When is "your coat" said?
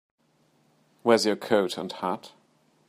1.27-1.77